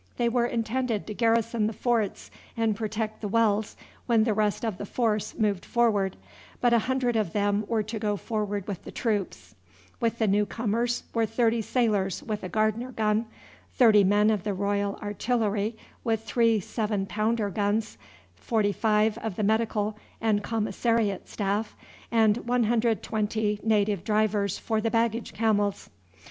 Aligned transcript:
They 0.17 0.29
were 0.29 0.47
intended 0.47 1.05
to 1.05 1.13
garrison 1.13 1.67
the 1.67 1.73
forts 1.73 2.31
and 2.57 2.75
protect 2.75 3.21
the 3.21 3.27
wells 3.27 3.77
when 4.07 4.23
the 4.23 4.33
rest 4.33 4.65
of 4.65 4.79
the 4.79 4.85
force 4.87 5.37
moved 5.37 5.63
forward, 5.63 6.17
but 6.59 6.73
a 6.73 6.79
hundred 6.79 7.15
of 7.15 7.33
them 7.33 7.65
were 7.67 7.83
to 7.83 7.99
go 7.99 8.17
forward 8.17 8.65
with 8.67 8.83
the 8.83 8.89
troops. 8.91 9.53
With 9.99 10.17
the 10.17 10.25
new 10.25 10.47
comers 10.47 11.03
were 11.13 11.27
30 11.27 11.61
sailors 11.61 12.23
with 12.23 12.43
a 12.43 12.49
Gardner 12.49 12.91
gun, 12.93 13.27
30 13.75 14.03
men 14.05 14.31
of 14.31 14.41
the 14.41 14.55
Royal 14.55 14.95
Artillery 15.03 15.77
with 16.03 16.23
three 16.23 16.59
7 16.59 17.05
pounder 17.05 17.51
guns, 17.51 17.99
45 18.37 19.19
of 19.19 19.35
the 19.35 19.43
Medical 19.43 19.95
and 20.19 20.41
Commissariat 20.41 21.29
Staff, 21.29 21.75
and 22.09 22.37
120 22.37 23.59
native 23.63 24.03
drivers 24.03 24.57
for 24.57 24.81
the 24.81 24.89
baggage 24.89 25.31
camels. 25.33 25.91